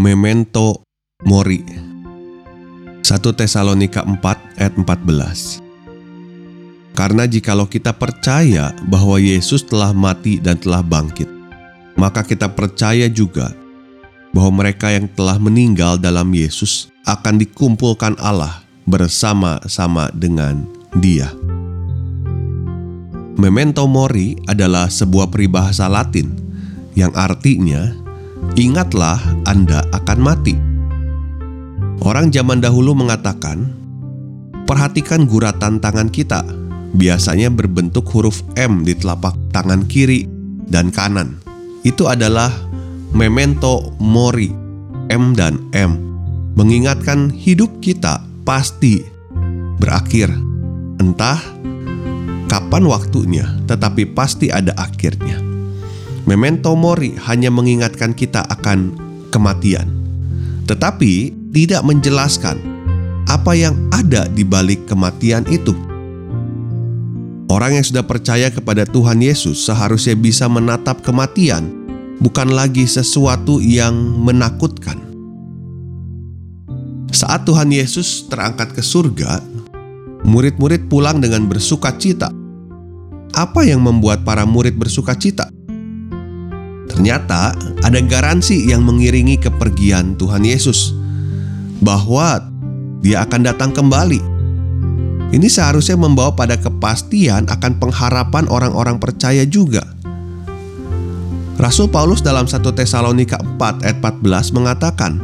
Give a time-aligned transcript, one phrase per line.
[0.00, 0.80] Memento
[1.28, 3.04] Mori 1
[3.36, 4.16] Tesalonika 4
[4.56, 5.60] ayat 14
[6.96, 11.28] Karena jikalau kita percaya bahwa Yesus telah mati dan telah bangkit,
[12.00, 13.52] maka kita percaya juga
[14.32, 20.64] bahwa mereka yang telah meninggal dalam Yesus akan dikumpulkan Allah bersama-sama dengan
[20.96, 21.28] Dia.
[23.36, 26.32] Memento mori adalah sebuah peribahasa Latin
[26.96, 27.99] yang artinya
[28.58, 30.54] ingatlah Anda akan mati.
[32.00, 33.68] Orang zaman dahulu mengatakan,
[34.64, 36.40] perhatikan guratan tangan kita,
[36.96, 40.24] biasanya berbentuk huruf M di telapak tangan kiri
[40.66, 41.38] dan kanan.
[41.84, 42.48] Itu adalah
[43.12, 44.48] memento mori,
[45.12, 45.98] M dan M,
[46.56, 49.04] mengingatkan hidup kita pasti
[49.76, 50.32] berakhir.
[51.00, 51.40] Entah
[52.48, 55.49] kapan waktunya, tetapi pasti ada akhirnya.
[56.30, 58.94] Memento mori hanya mengingatkan kita akan
[59.34, 59.90] kematian,
[60.62, 62.54] tetapi tidak menjelaskan
[63.26, 65.74] apa yang ada di balik kematian itu.
[67.50, 71.66] Orang yang sudah percaya kepada Tuhan Yesus seharusnya bisa menatap kematian,
[72.22, 73.90] bukan lagi sesuatu yang
[74.22, 75.02] menakutkan.
[77.10, 79.42] Saat Tuhan Yesus terangkat ke surga,
[80.22, 82.30] murid-murid pulang dengan bersuka cita.
[83.34, 85.50] Apa yang membuat para murid bersuka cita?
[87.00, 90.92] Ternyata ada garansi yang mengiringi kepergian Tuhan Yesus
[91.80, 92.44] bahwa
[93.00, 94.20] Dia akan datang kembali.
[95.32, 99.80] Ini seharusnya membawa pada kepastian akan pengharapan orang-orang percaya juga.
[101.56, 105.16] Rasul Paulus dalam 1 Tesalonika 4 ayat 14 mengatakan,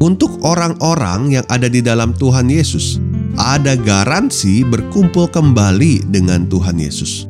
[0.00, 2.96] "Untuk orang-orang yang ada di dalam Tuhan Yesus,
[3.36, 7.28] ada garansi berkumpul kembali dengan Tuhan Yesus."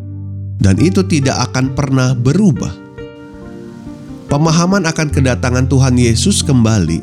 [0.63, 2.90] Dan itu tidak akan pernah berubah.
[4.31, 7.03] Pemahaman akan kedatangan Tuhan Yesus kembali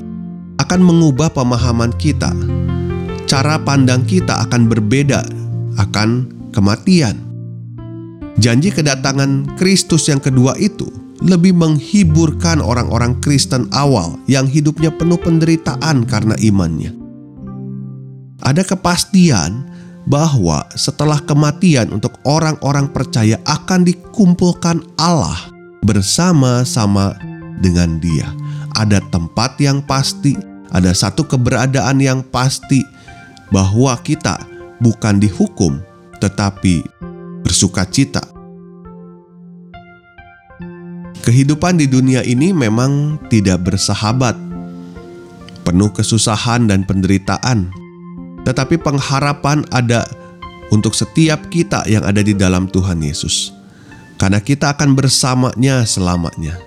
[0.64, 2.32] akan mengubah pemahaman kita.
[3.28, 5.28] Cara pandang kita akan berbeda
[5.76, 7.20] akan kematian.
[8.40, 10.88] Janji kedatangan Kristus yang kedua itu
[11.20, 16.96] lebih menghiburkan orang-orang Kristen awal yang hidupnya penuh penderitaan karena imannya.
[18.40, 19.68] Ada kepastian
[20.08, 25.57] bahwa setelah kematian untuk orang-orang percaya akan dikumpulkan Allah
[25.88, 27.16] bersama-sama
[27.64, 28.28] dengan Dia.
[28.76, 30.36] Ada tempat yang pasti,
[30.70, 32.84] ada satu keberadaan yang pasti
[33.50, 34.44] bahwa kita
[34.84, 35.80] bukan dihukum,
[36.20, 36.84] tetapi
[37.42, 38.22] bersuka cita.
[41.24, 44.36] Kehidupan di dunia ini memang tidak bersahabat,
[45.64, 47.72] penuh kesusahan dan penderitaan,
[48.44, 50.08] tetapi pengharapan ada
[50.72, 53.57] untuk setiap kita yang ada di dalam Tuhan Yesus
[54.18, 56.58] karena kita akan bersamanya selamanya.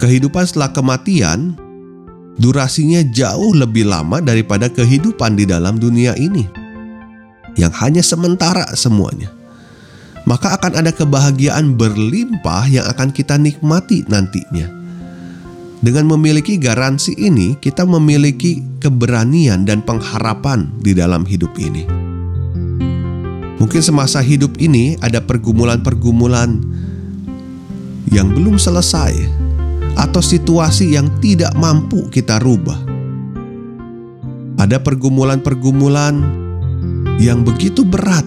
[0.00, 1.54] Kehidupan setelah kematian
[2.40, 6.48] durasinya jauh lebih lama daripada kehidupan di dalam dunia ini,
[7.58, 9.30] yang hanya sementara semuanya.
[10.28, 14.68] Maka akan ada kebahagiaan berlimpah yang akan kita nikmati nantinya.
[15.78, 21.97] Dengan memiliki garansi ini, kita memiliki keberanian dan pengharapan di dalam hidup ini.
[23.58, 26.62] Mungkin semasa hidup ini ada pergumulan-pergumulan
[28.14, 29.18] yang belum selesai,
[29.98, 32.78] atau situasi yang tidak mampu kita rubah.
[34.62, 36.22] Ada pergumulan-pergumulan
[37.18, 38.22] yang begitu berat,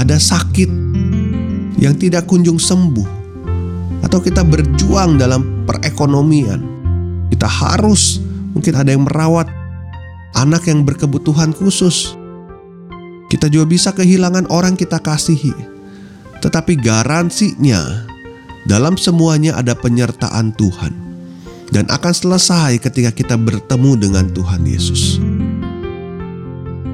[0.00, 0.72] ada sakit
[1.76, 3.08] yang tidak kunjung sembuh,
[4.08, 6.64] atau kita berjuang dalam perekonomian.
[7.28, 8.24] Kita harus
[8.56, 9.52] mungkin ada yang merawat
[10.32, 12.16] anak yang berkebutuhan khusus
[13.42, 15.50] kita juga bisa kehilangan orang kita kasihi.
[16.38, 18.06] Tetapi garansinya
[18.70, 20.94] dalam semuanya ada penyertaan Tuhan
[21.74, 25.18] dan akan selesai ketika kita bertemu dengan Tuhan Yesus.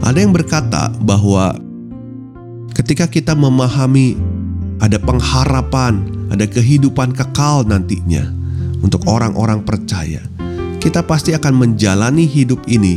[0.01, 1.53] Ada yang berkata bahwa
[2.73, 4.17] ketika kita memahami
[4.81, 6.01] ada pengharapan,
[6.33, 8.25] ada kehidupan kekal nantinya
[8.81, 10.25] untuk orang-orang percaya,
[10.81, 12.97] kita pasti akan menjalani hidup ini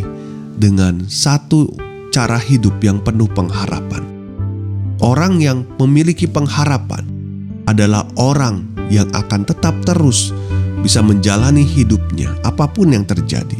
[0.55, 4.03] dengan satu cara hidup yang penuh pengharapan.
[5.01, 7.07] Orang yang memiliki pengharapan
[7.65, 10.35] adalah orang yang akan tetap terus
[10.83, 13.57] bisa menjalani hidupnya apa pun yang terjadi.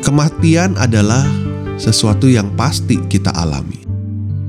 [0.00, 1.26] Kematian adalah
[1.76, 3.82] sesuatu yang pasti kita alami.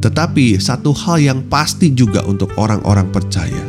[0.03, 3.63] Tetapi satu hal yang pasti juga untuk orang-orang percaya,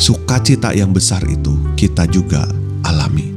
[0.00, 2.48] sukacita yang besar itu kita juga
[2.82, 3.36] alami.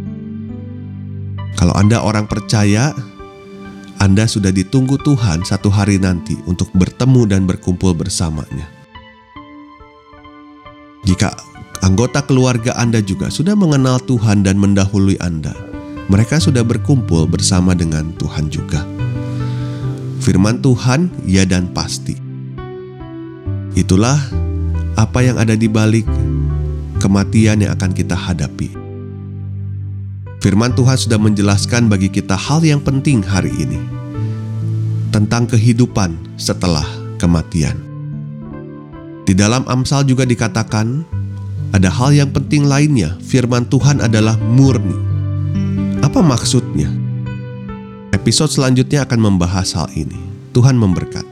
[1.60, 2.96] Kalau Anda orang percaya,
[4.00, 8.72] Anda sudah ditunggu Tuhan satu hari nanti untuk bertemu dan berkumpul bersamanya.
[11.04, 11.36] Jika
[11.84, 15.52] anggota keluarga Anda juga sudah mengenal Tuhan dan mendahului Anda,
[16.08, 18.88] mereka sudah berkumpul bersama dengan Tuhan juga.
[20.24, 22.16] Firman Tuhan, ya dan pasti.
[23.76, 24.16] Itulah
[24.96, 26.08] apa yang ada di balik
[27.04, 28.79] kematian yang akan kita hadapi.
[30.40, 33.76] Firman Tuhan sudah menjelaskan bagi kita hal yang penting hari ini
[35.12, 36.88] tentang kehidupan setelah
[37.20, 37.76] kematian.
[39.28, 41.04] Di dalam Amsal juga dikatakan
[41.76, 43.20] ada hal yang penting lainnya.
[43.20, 44.96] Firman Tuhan adalah murni.
[46.00, 46.88] Apa maksudnya?
[48.16, 50.18] Episode selanjutnya akan membahas hal ini.
[50.56, 51.29] Tuhan memberkati.